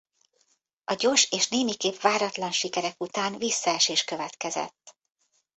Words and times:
A 0.83 0.93
gyors 0.93 1.31
és 1.31 1.47
némiképp 1.47 1.95
váratlan 1.99 2.51
sikerek 2.51 3.01
után 3.01 3.37
visszaesés 3.37 4.03
következett. 4.03 4.97